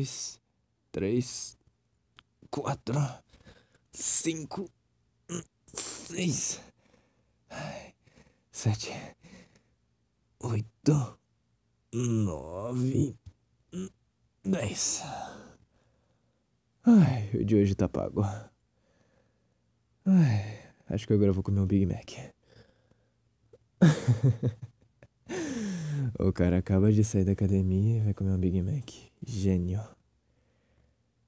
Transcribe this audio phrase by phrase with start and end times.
[0.00, 0.40] dois,
[0.90, 1.58] três,
[2.50, 2.98] quatro,
[3.92, 4.70] cinco,
[5.74, 6.58] seis,
[8.50, 8.90] sete,
[10.40, 11.18] oito,
[11.92, 13.14] nove,
[14.42, 15.02] dez.
[16.82, 18.22] Ai, o de hoje tá pago.
[20.06, 22.10] Ai, acho que agora eu vou comer um Big Mac.
[26.18, 28.90] o cara acaba de sair da academia e vai comer um Big Mac.
[29.26, 29.80] Gênio.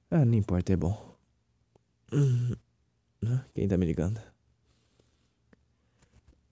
[0.09, 1.15] Ah, não importa, é bom.
[3.53, 4.21] Quem tá me ligando?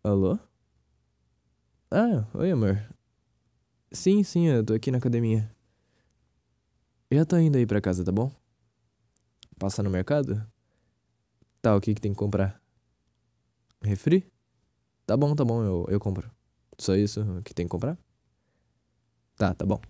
[0.03, 0.39] Alô?
[1.91, 2.81] Ah, oi, amor.
[3.91, 5.53] Sim, sim, eu tô aqui na academia.
[7.11, 8.31] Já tô indo aí pra casa, tá bom?
[9.59, 10.43] Passar no mercado?
[11.61, 12.59] Tá, o que que tem que comprar?
[13.83, 14.25] Refri?
[15.05, 16.31] Tá bom, tá bom, eu, eu compro.
[16.77, 17.97] Só isso que tem que comprar?
[19.41, 19.81] Tá, tá bom.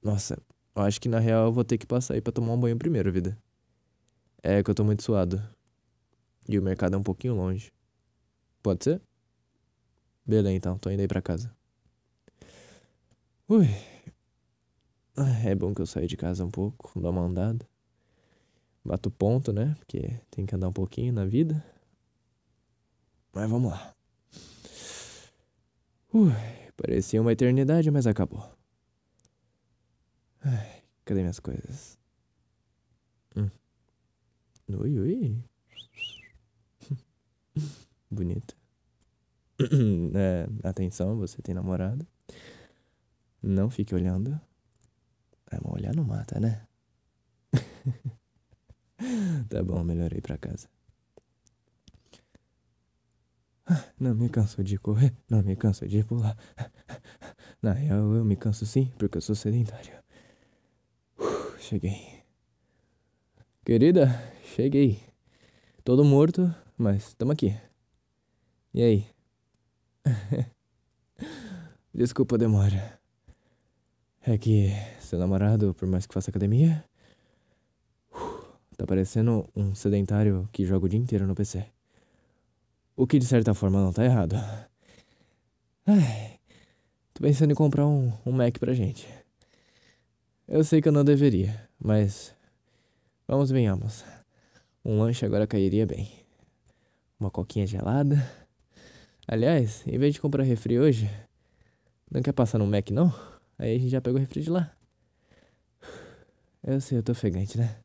[0.00, 0.40] Nossa,
[0.76, 2.78] eu acho que na real eu vou ter que passar aí pra tomar um banho
[2.78, 3.36] primeiro, vida.
[4.40, 5.42] É que eu tô muito suado.
[6.48, 7.72] E o mercado é um pouquinho longe.
[8.62, 9.02] Pode ser?
[10.24, 11.52] Beleza, então, tô indo aí pra casa.
[13.48, 13.66] Ui.
[15.44, 17.68] É bom que eu saia de casa um pouco, dou uma andada.
[18.84, 19.74] Bato ponto, né?
[19.80, 21.60] Porque tem que andar um pouquinho na vida.
[23.34, 23.92] Mas vamos lá.
[26.14, 26.32] Ui,
[26.78, 28.48] parecia uma eternidade, mas acabou.
[30.40, 31.98] Ai, cadê minhas coisas?
[33.36, 33.50] Hum.
[34.68, 35.44] Ui, ui.
[38.10, 38.54] Bonita.
[40.14, 42.06] é, atenção, você tem namorado.
[43.42, 44.40] Não fique olhando.
[45.50, 46.66] É, mas olhar não mata, né?
[49.48, 50.68] tá bom, melhor ir pra casa.
[54.00, 56.36] Não me canso de correr, não me canso de pular.
[57.60, 59.92] Na real, eu me canso sim, porque eu sou sedentário.
[61.58, 62.22] cheguei.
[63.64, 64.06] Querida,
[64.54, 65.00] cheguei.
[65.82, 67.56] Todo morto, mas tamo aqui.
[68.72, 69.06] E aí?
[71.92, 73.00] Desculpa a demora.
[74.20, 74.70] É que
[75.00, 76.84] seu namorado, por mais que faça academia,
[78.76, 81.66] tá parecendo um sedentário que joga o dia inteiro no PC.
[82.98, 84.34] O que de certa forma não tá errado.
[85.86, 86.40] Ai,
[87.14, 89.06] tô pensando em comprar um, um Mac pra gente.
[90.48, 92.34] Eu sei que eu não deveria, mas
[93.24, 94.04] vamos venhamos.
[94.84, 96.10] Um lanche agora cairia bem.
[97.20, 98.16] Uma coquinha gelada.
[99.28, 101.08] Aliás, em vez de comprar refri hoje,
[102.10, 103.14] não quer passar no Mac não?
[103.56, 104.72] Aí a gente já pega o refri de lá.
[106.64, 107.76] Eu sei, eu tô ofegante, né?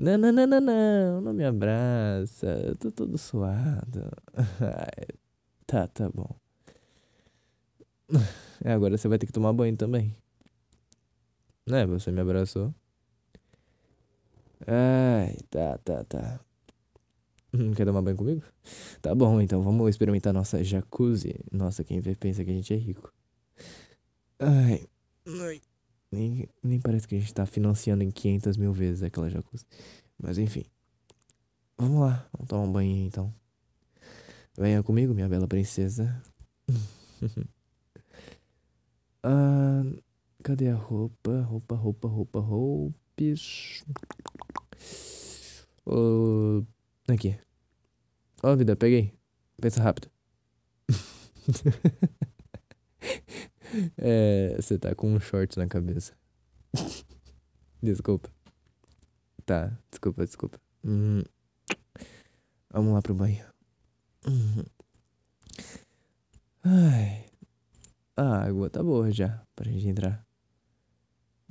[0.00, 2.46] Não, não, não, não, não, não me abraça.
[2.64, 4.08] Eu tô todo suado.
[4.60, 5.08] Ai,
[5.66, 6.28] tá, tá bom.
[8.64, 10.14] É, agora você vai ter que tomar banho também.
[11.66, 12.74] Né, você me abraçou.
[14.66, 16.40] Ai, tá, tá, tá.
[17.76, 18.42] Quer tomar banho comigo?
[19.00, 21.34] Tá bom, então vamos experimentar nossa jacuzzi.
[21.50, 23.12] Nossa, quem vê pensa que a gente é rico.
[24.38, 24.86] Ai,
[25.26, 25.60] ai.
[26.10, 29.66] Nem, nem parece que a gente tá financiando em 500 mil vezes aquela jacuzzi.
[30.18, 30.64] Mas enfim.
[31.76, 33.32] Vamos lá, vamos tomar um banho então.
[34.56, 36.20] Venha comigo, minha bela princesa.
[39.22, 39.82] ah,
[40.42, 41.42] cadê a roupa?
[41.42, 43.84] Roupa, roupa, roupa, roupes.
[45.86, 46.64] Oh,
[47.06, 47.38] aqui.
[48.42, 49.12] Ó, oh, vida, peguei.
[49.60, 50.10] Pensa rápido.
[53.96, 56.14] É, você tá com um short na cabeça.
[57.82, 58.30] desculpa.
[59.44, 60.60] Tá, desculpa, desculpa.
[60.84, 61.22] Hum.
[62.70, 63.44] Vamos lá pro banho.
[64.26, 64.64] Hum.
[66.62, 67.24] Ai.
[68.16, 70.26] A água tá boa já pra gente entrar.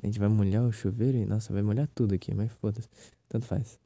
[0.01, 2.87] A gente vai molhar o chuveiro e, nossa, vai molhar tudo aqui, mas foda-se.
[3.27, 3.79] Tanto faz.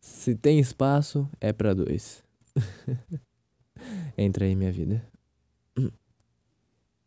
[0.00, 2.24] Se tem espaço, é pra dois.
[4.18, 5.06] Entra aí, minha vida.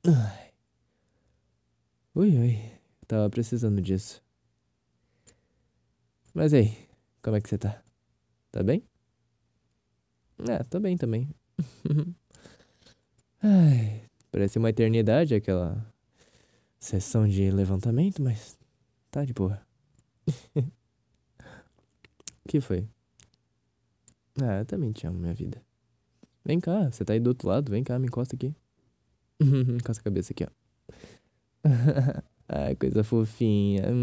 [0.05, 0.51] Ai.
[2.15, 2.59] Ui, ui.
[3.07, 4.21] Tava precisando disso.
[6.33, 6.77] Mas aí,
[7.21, 7.83] como é que você tá?
[8.51, 8.83] Tá bem?
[10.47, 11.29] É, tô bem também.
[13.41, 15.85] Ai, parece uma eternidade aquela
[16.79, 18.57] sessão de levantamento, mas
[19.11, 19.61] tá de boa.
[22.47, 22.87] que foi?
[24.41, 25.61] Ah, eu também te amo, minha vida.
[26.45, 28.55] Vem cá, você tá aí do outro lado, vem cá, me encosta aqui.
[29.79, 30.49] Encosta a cabeça aqui, ó.
[32.47, 33.83] Ai, coisa fofinha.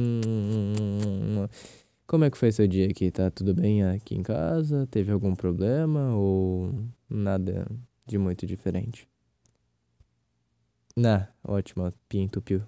[2.06, 3.10] Como é que foi seu dia aqui?
[3.10, 4.86] Tá tudo bem aqui em casa?
[4.86, 6.72] Teve algum problema ou
[7.10, 7.66] nada
[8.06, 9.08] de muito diferente?
[10.96, 12.62] Nah, ótimo, pinto piu.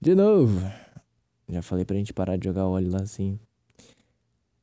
[0.00, 0.60] De novo.
[1.48, 3.38] Já falei pra gente parar de jogar óleo lá assim.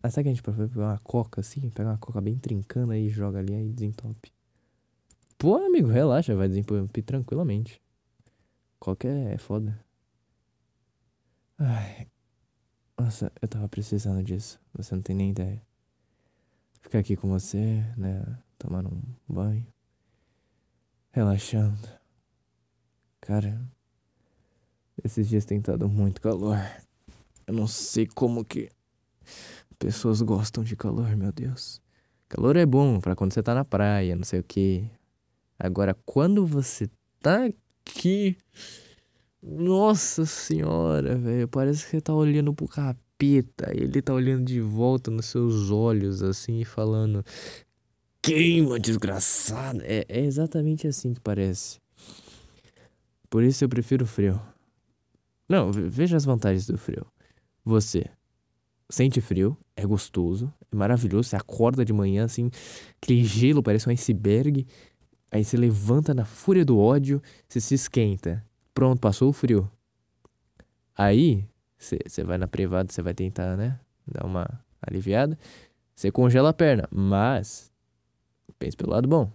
[0.01, 1.69] Ah, sabe que a gente pode pegar uma coca assim?
[1.71, 4.34] Pega uma coca bem trincando aí, joga ali aí desentope.
[5.37, 7.81] Pô, amigo, relaxa, vai desentupir tranquilamente.
[8.79, 9.79] Coca é foda.
[11.57, 12.07] Ai.
[12.97, 14.59] Nossa, eu tava precisando disso.
[14.73, 15.61] Você não tem nem ideia.
[16.81, 18.23] Ficar aqui com você, né?
[18.57, 19.67] Tomando um banho.
[21.11, 21.89] Relaxando.
[23.19, 23.59] Cara,
[25.03, 26.57] esses dias tem estado muito calor.
[27.45, 28.69] Eu não sei como que
[29.77, 31.81] pessoas gostam de calor, meu Deus.
[32.29, 34.89] Calor é bom para quando você tá na praia, não sei o que.
[35.59, 36.89] Agora, quando você
[37.21, 37.45] tá
[37.85, 38.37] aqui.
[39.41, 41.47] Nossa senhora, velho.
[41.47, 43.71] Parece que você tá olhando pro capeta.
[43.71, 47.23] Ele tá olhando de volta nos seus olhos, assim, e falando:
[48.21, 49.81] Queima, desgraçado.
[49.83, 51.79] É, é exatamente assim que parece.
[53.29, 54.39] Por isso eu prefiro frio.
[55.47, 57.05] Não, veja as vantagens do frio.
[57.63, 58.05] Você
[58.89, 61.29] sente frio, é gostoso, é maravilhoso.
[61.29, 62.49] Você acorda de manhã assim,
[63.01, 64.65] aquele gelo parece um iceberg.
[65.31, 68.45] Aí você levanta na fúria do ódio, você se esquenta.
[68.73, 69.69] Pronto, passou o frio.
[70.95, 71.45] Aí,
[71.77, 73.79] você, vai na privada, você vai tentar, né?
[74.07, 74.47] Dar uma
[74.81, 75.37] aliviada.
[75.95, 77.71] Você congela a perna, mas
[78.59, 79.31] pense pelo lado bom.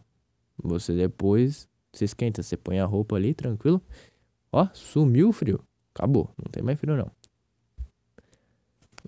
[0.62, 3.80] Você depois se esquenta, você põe a roupa ali, tranquilo.
[4.52, 5.62] Ó, sumiu o frio.
[5.94, 7.10] Acabou, não tem mais frio não.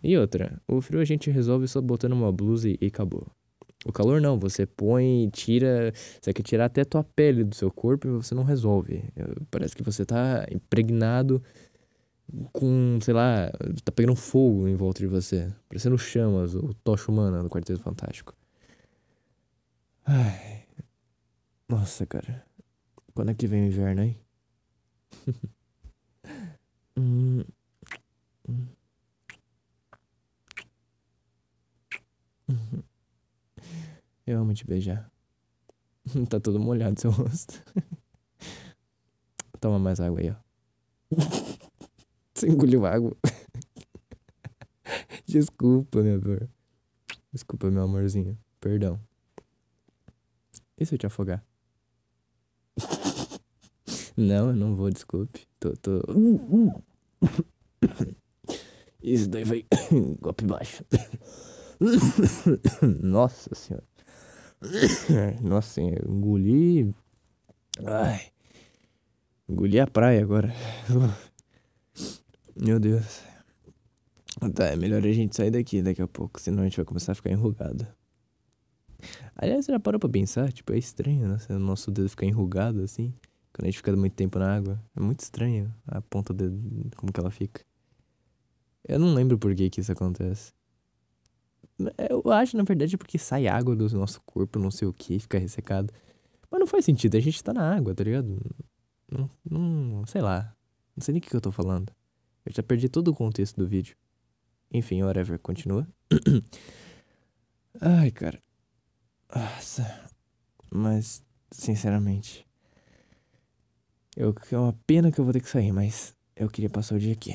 [0.03, 3.27] E outra, o frio a gente resolve só botando uma blusa e acabou.
[3.85, 7.71] O calor não, você põe, tira, você quer tirar até a tua pele do seu
[7.71, 9.03] corpo e você não resolve.
[9.51, 11.43] Parece que você tá impregnado
[12.53, 13.51] com, sei lá,
[13.85, 18.35] tá pegando fogo em volta de você, parecendo chamas, o tocha humana do Quarteto Fantástico.
[20.05, 20.65] Ai.
[21.69, 22.45] Nossa, cara.
[23.15, 24.17] Quando é que vem o inverno aí?
[26.97, 27.45] hum.
[28.49, 28.67] Hum.
[34.27, 35.11] Eu amo te beijar.
[36.29, 37.65] tá todo molhado seu rosto.
[39.61, 40.35] Toma mais água aí, ó.
[42.35, 43.17] Você engoliu água.
[45.27, 46.47] Desculpa, meu amor.
[47.33, 48.37] Desculpa, meu amorzinho.
[48.61, 49.01] Perdão.
[50.77, 51.43] E se eu te afogar?
[54.17, 55.47] não, eu não vou, desculpe.
[55.61, 56.01] Tô, tô.
[59.03, 59.67] Isso daí foi
[60.21, 60.85] golpe baixo.
[63.01, 63.92] Nossa senhora.
[65.43, 66.95] Nossa, eu engoli.
[67.85, 68.21] Ai.
[69.49, 70.53] Engoli a praia agora.
[72.57, 73.23] Meu Deus.
[74.55, 77.13] Tá, é melhor a gente sair daqui daqui a pouco, senão a gente vai começar
[77.13, 77.87] a ficar enrugado.
[79.37, 80.53] Aliás, você já parou pra pensar?
[80.53, 81.39] Tipo, é estranho, né?
[81.51, 83.13] O nosso dedo ficar enrugado assim.
[83.53, 84.83] Quando a gente fica muito tempo na água.
[84.97, 87.63] É muito estranho a ponta do dedo, como que ela fica.
[88.87, 90.53] Eu não lembro por que que isso acontece.
[92.11, 95.39] Eu acho, na verdade, porque sai água do nosso corpo, não sei o que, fica
[95.39, 95.93] ressecado.
[96.51, 98.39] Mas não faz sentido, a gente tá na água, tá ligado?
[99.11, 100.55] Não, não sei lá.
[100.97, 101.93] Não sei nem o que eu tô falando.
[102.45, 103.97] Eu já perdi todo o contexto do vídeo.
[104.71, 105.87] Enfim, whatever, continua.
[107.81, 108.43] Ai, cara.
[109.35, 110.11] Nossa.
[110.71, 112.47] Mas, sinceramente.
[114.17, 116.99] Eu, é uma pena que eu vou ter que sair, mas eu queria passar o
[116.99, 117.35] dia aqui.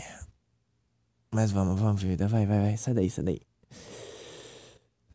[1.32, 2.28] Mas vamos, vamos, vida.
[2.28, 2.78] Vai, vai, vai.
[2.78, 3.42] Sai daí, sai daí.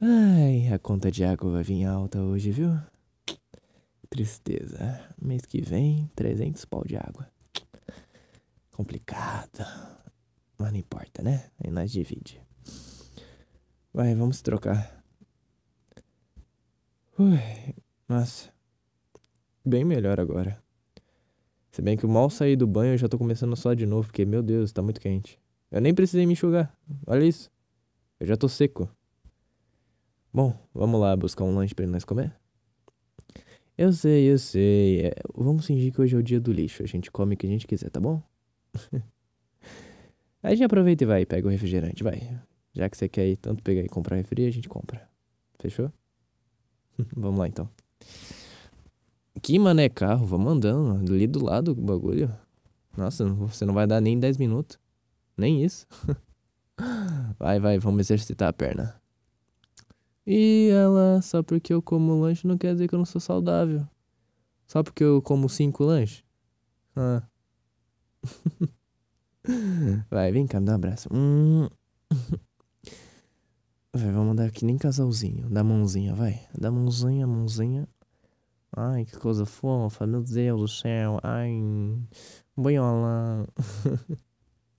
[0.04, 2.76] Ai, a conta de água vai vir alta hoje, viu?
[4.10, 5.00] Tristeza.
[5.16, 7.30] Mês que vem, 300 pau de água.
[8.72, 9.64] Complicado.
[10.58, 11.48] Mas não importa, né?
[11.62, 12.42] Aí nós divide.
[13.94, 15.04] Vai, vamos trocar.
[17.16, 17.38] Ui,
[18.08, 18.50] nossa.
[19.64, 20.60] Bem melhor agora.
[21.70, 24.08] Se bem que mal sair do banho eu já tô começando a suar de novo,
[24.08, 25.38] porque, meu Deus, tá muito quente.
[25.70, 26.76] Eu nem precisei me enxugar.
[27.06, 27.48] Olha isso.
[28.18, 28.90] Eu já tô seco.
[30.34, 32.34] Bom, vamos lá buscar um lanche pra nós comer?
[33.76, 35.06] Eu sei, eu sei.
[35.06, 36.82] É, vamos fingir que hoje é o dia do lixo.
[36.82, 38.22] A gente come o que a gente quiser, tá bom?
[40.42, 42.40] a gente aproveita e vai, pega o refrigerante, vai.
[42.72, 45.06] Já que você quer ir tanto pegar e comprar refri, a gente compra.
[45.58, 45.92] Fechou?
[47.14, 47.68] vamos lá então.
[49.42, 51.12] Que mané carro, vamos andando.
[51.12, 52.32] Ali do lado o bagulho.
[52.96, 54.78] Nossa, você não vai dar nem 10 minutos.
[55.36, 55.86] Nem isso.
[57.38, 59.01] vai, vai, vamos exercitar a perna.
[60.26, 63.86] E ela, só porque eu como lanche não quer dizer que eu não sou saudável.
[64.66, 66.24] Só porque eu como cinco lanches?
[66.96, 67.22] Ah.
[70.10, 71.08] Vai, vem cá, me dá um abraço.
[71.12, 71.68] Hum.
[73.94, 75.50] Vai, vamos dar aqui nem casalzinho.
[75.50, 76.40] Dá mãozinha, vai.
[76.58, 77.86] Dá mãozinha, mãozinha.
[78.74, 81.18] Ai, que coisa fofa, meu Deus do céu.
[81.22, 81.50] Ai.
[82.56, 83.46] Banhola.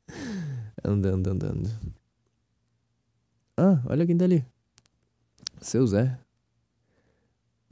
[0.84, 1.70] andando, andando.
[3.58, 4.44] Ah, olha quem tá ali.
[5.64, 6.20] Seu Zé.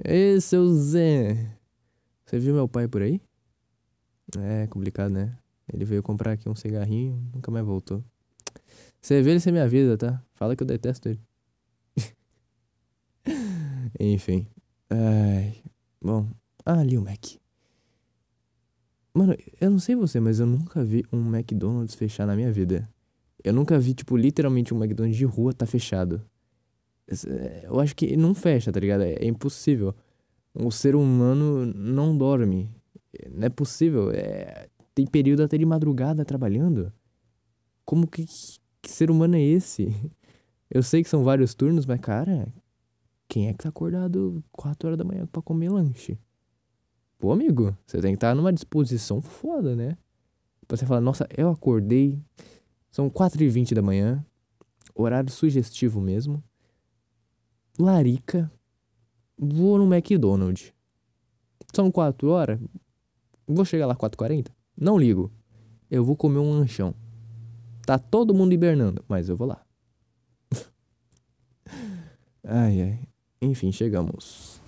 [0.01, 1.57] Ei, seu Zé.
[2.25, 3.19] Você viu meu pai por aí?
[4.39, 5.37] É complicado, né?
[5.71, 8.01] Ele veio comprar aqui um cigarrinho, nunca mais voltou.
[9.01, 10.23] Você vê ele, você me avisa, tá?
[10.35, 11.19] Fala que eu detesto ele.
[13.99, 14.47] Enfim.
[14.89, 15.61] Ai.
[16.01, 16.29] Bom.
[16.65, 17.25] Ah, ali o Mac.
[19.13, 22.89] Mano, eu não sei você, mas eu nunca vi um McDonald's fechar na minha vida.
[23.43, 26.25] Eu nunca vi, tipo, literalmente um McDonald's de rua tá fechado.
[27.27, 29.03] É, eu acho que não fecha, tá ligado?
[29.03, 29.93] É, é impossível.
[30.53, 32.69] O ser humano não dorme.
[33.31, 34.11] Não é possível.
[34.11, 34.67] É...
[34.93, 36.91] Tem período até de madrugada trabalhando.
[37.85, 38.25] Como que,
[38.81, 39.87] que ser humano é esse?
[40.69, 42.47] Eu sei que são vários turnos, mas, cara,
[43.27, 46.17] quem é que tá acordado 4 horas da manhã pra comer lanche?
[47.19, 49.97] Pô, amigo, você tem que estar tá numa disposição foda, né?
[50.67, 52.17] Pra você falar, nossa, eu acordei,
[52.89, 54.25] são 4h20 da manhã,
[54.95, 56.41] horário sugestivo mesmo,
[57.79, 58.51] larica,
[59.37, 60.73] vou no McDonald's.
[61.73, 62.59] São 4 horas,
[63.47, 64.47] vou chegar lá 4h40?
[64.77, 65.31] Não ligo,
[65.89, 66.93] eu vou comer um lanchão.
[67.85, 69.65] Tá todo mundo hibernando, mas eu vou lá.
[72.43, 72.99] ai, ai.
[73.41, 74.61] Enfim, chegamos.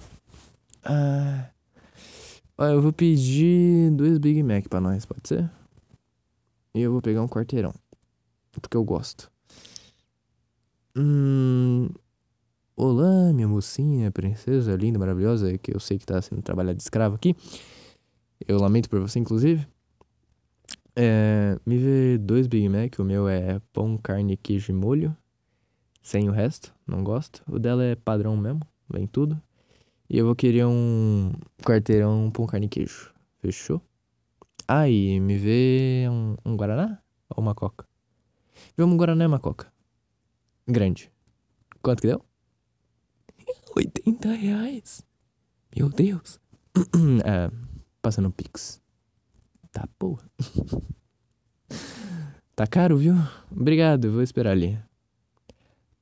[0.83, 1.49] Ah.
[2.57, 5.49] Eu vou pedir dois Big Mac pra nós, pode ser?
[6.73, 7.73] E eu vou pegar um quarteirão.
[8.51, 9.31] Porque eu gosto.
[10.95, 11.89] Hum.
[12.75, 17.15] Olá, minha mocinha, princesa linda, maravilhosa, que eu sei que tá sendo trabalhada de escravo
[17.15, 17.35] aqui.
[18.47, 19.67] Eu lamento por você, inclusive.
[20.95, 25.15] É, me vê dois Big Mac, o meu é pão, carne, queijo e molho.
[26.01, 27.41] Sem o resto, não gosto.
[27.47, 29.41] O dela é padrão mesmo, vem tudo.
[30.09, 31.31] E eu vou querer um
[31.63, 33.11] quarteirão pão, carne e queijo.
[33.39, 33.81] Fechou?
[34.67, 37.87] Ah, me vê um, um Guaraná ou uma Coca?
[38.77, 39.71] Vê um Guaraná e uma Coca.
[40.67, 41.11] Grande.
[41.81, 42.23] Quanto que deu?
[43.75, 45.03] 80 reais.
[45.75, 46.39] Meu Deus.
[47.25, 47.51] é,
[48.01, 48.81] passando Pix.
[49.71, 50.19] Tá boa.
[52.55, 53.15] tá caro, viu?
[53.51, 54.79] Obrigado, vou esperar ali.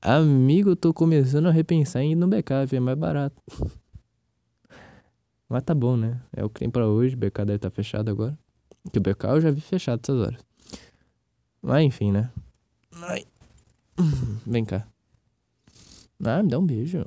[0.02, 3.42] Amigo, tô começando a repensar em ir no backup, é mais barato.
[5.48, 6.20] Mas tá bom, né?
[6.36, 8.38] É o que tem pra hoje, o BK deve estar tá fechado agora.
[8.92, 10.40] Que o BK eu já vi fechado essas horas.
[11.62, 12.32] Mas enfim, né?
[12.94, 13.24] Ai.
[14.46, 14.88] Vem cá.
[16.24, 17.04] Ah, me dá um beijo.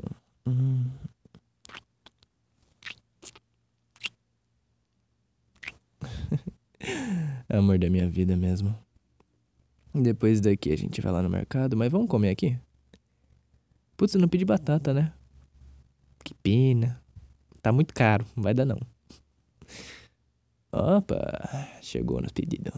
[7.48, 8.76] Amor da minha vida mesmo.
[9.94, 12.58] Depois daqui a gente vai lá no mercado, mas vamos comer aqui?
[13.96, 15.12] Putz, eu não pedi batata, né?
[16.24, 17.00] Que pena.
[17.62, 18.80] Tá muito caro, não vai dar não.
[20.72, 21.16] Opa,
[21.80, 22.74] chegou nos pedidos.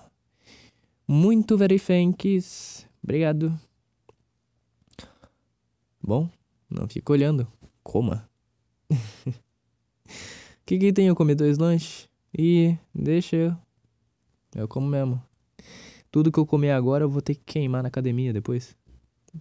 [1.09, 2.87] Muito thanks.
[3.03, 3.59] Obrigado.
[6.03, 6.29] Bom,
[6.71, 7.47] não fica olhando.
[7.83, 8.29] Coma.
[10.65, 12.09] que que tem eu comer dois lanches?
[12.37, 13.57] E deixa eu.
[14.55, 15.23] Eu como mesmo.
[16.11, 18.77] Tudo que eu comer agora eu vou ter que queimar na academia depois.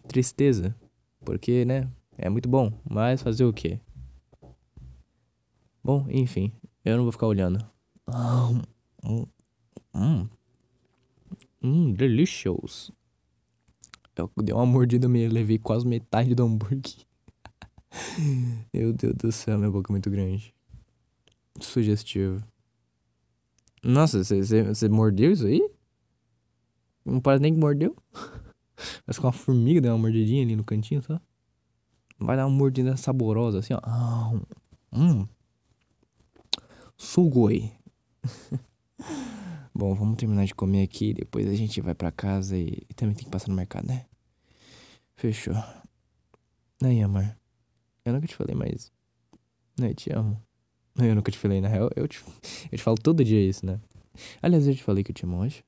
[0.08, 0.76] Tristeza.
[1.24, 1.90] Porque, né?
[2.18, 2.72] É muito bom.
[2.90, 3.80] Mas fazer o quê?
[5.84, 6.52] Bom, enfim.
[6.84, 7.66] Eu não vou ficar olhando.
[9.04, 9.26] Hum.
[9.94, 10.30] Hum.
[11.62, 12.92] Hum, delicious.
[14.16, 17.06] Eu dei uma mordida meio, levei quase metade do hambúrguer.
[18.74, 20.54] Meu Deus do céu, minha boca é muito grande.
[21.60, 22.44] Sugestivo.
[23.84, 25.62] Nossa, você mordeu isso aí?
[27.06, 27.96] Não parece nem que mordeu.
[29.06, 31.20] Parece que uma formiga deu uma mordidinha ali no cantinho, só.
[32.20, 33.80] Vai dar uma mordida saborosa, assim, ó.
[33.84, 34.32] Ah,
[34.92, 35.28] hum.
[36.98, 37.72] Sugoi.
[39.74, 41.14] Bom, vamos terminar de comer aqui.
[41.14, 44.06] Depois a gente vai pra casa e, e também tem que passar no mercado, né?
[45.16, 45.56] Fechou.
[46.82, 47.36] Aí, amor.
[48.06, 48.92] Eu nunca te falei, mas.
[49.80, 50.42] Eu te amo.
[50.96, 51.90] Eu nunca te falei, na real.
[51.96, 52.24] Eu te,
[52.72, 53.82] eu te falo todo dia isso, né?
[54.42, 55.66] Aliás, eu te falei que eu te amo hoje.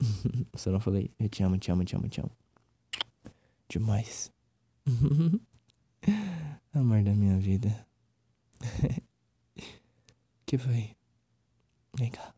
[0.56, 1.10] Só não falei.
[1.18, 2.30] Eu te amo, te amo, te amo, te amo.
[3.68, 4.32] Demais.
[6.74, 7.86] Amor da minha vida.
[10.44, 10.90] que foi?
[11.96, 12.34] Vem cá.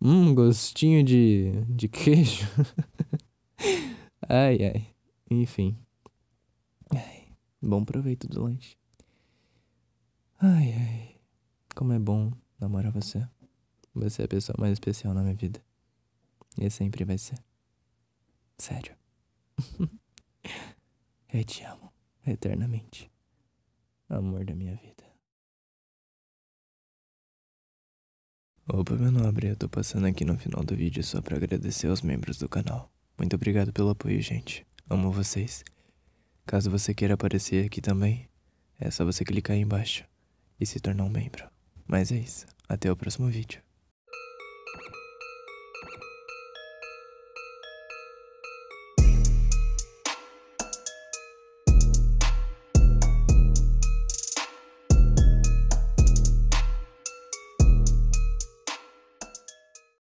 [0.00, 2.46] hum, gostinho de, de queijo.
[4.28, 4.94] Ai, ai.
[5.30, 5.76] Enfim.
[6.90, 7.28] Ai,
[7.60, 8.76] bom proveito do lanche.
[10.38, 11.16] Ai, ai.
[11.74, 13.26] Como é bom namorar você.
[13.94, 15.62] Você é a pessoa mais especial na minha vida.
[16.58, 17.38] E sempre vai ser.
[18.58, 18.96] Sério.
[21.32, 21.92] Eu te amo
[22.26, 23.10] eternamente.
[24.08, 25.04] Amor da minha vida.
[28.68, 32.02] Opa, meu nobre, eu tô passando aqui no final do vídeo só pra agradecer aos
[32.02, 32.90] membros do canal.
[33.18, 34.66] Muito obrigado pelo apoio, gente.
[34.88, 35.64] Amo vocês.
[36.44, 38.28] Caso você queira aparecer aqui também,
[38.78, 40.04] é só você clicar aí embaixo
[40.60, 41.48] e se tornar um membro.
[41.86, 43.65] Mas é isso, até o próximo vídeo.